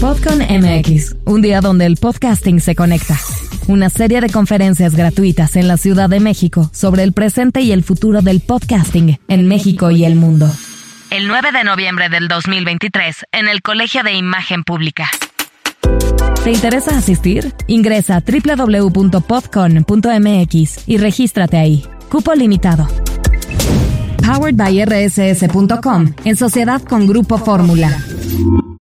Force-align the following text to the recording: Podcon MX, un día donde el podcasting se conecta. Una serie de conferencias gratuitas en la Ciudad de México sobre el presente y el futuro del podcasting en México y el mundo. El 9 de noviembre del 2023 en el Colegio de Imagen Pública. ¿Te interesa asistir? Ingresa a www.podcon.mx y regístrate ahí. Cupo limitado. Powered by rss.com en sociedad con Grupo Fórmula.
Podcon 0.00 0.38
MX, 0.38 1.16
un 1.26 1.42
día 1.42 1.60
donde 1.60 1.84
el 1.84 1.98
podcasting 1.98 2.60
se 2.60 2.74
conecta. 2.74 3.18
Una 3.68 3.90
serie 3.90 4.22
de 4.22 4.30
conferencias 4.30 4.96
gratuitas 4.96 5.56
en 5.56 5.68
la 5.68 5.76
Ciudad 5.76 6.08
de 6.08 6.20
México 6.20 6.70
sobre 6.72 7.02
el 7.02 7.12
presente 7.12 7.60
y 7.60 7.72
el 7.72 7.84
futuro 7.84 8.22
del 8.22 8.40
podcasting 8.40 9.20
en 9.28 9.46
México 9.46 9.90
y 9.90 10.06
el 10.06 10.14
mundo. 10.14 10.50
El 11.10 11.28
9 11.28 11.52
de 11.52 11.64
noviembre 11.64 12.08
del 12.08 12.28
2023 12.28 13.26
en 13.32 13.48
el 13.48 13.60
Colegio 13.60 14.02
de 14.02 14.14
Imagen 14.14 14.64
Pública. 14.64 15.10
¿Te 16.44 16.50
interesa 16.50 16.96
asistir? 16.96 17.52
Ingresa 17.66 18.16
a 18.16 18.22
www.podcon.mx 18.22 20.88
y 20.88 20.96
regístrate 20.96 21.58
ahí. 21.58 21.84
Cupo 22.08 22.34
limitado. 22.34 22.88
Powered 24.24 24.56
by 24.56 24.82
rss.com 24.82 26.14
en 26.24 26.36
sociedad 26.36 26.80
con 26.80 27.06
Grupo 27.06 27.36
Fórmula. 27.36 28.02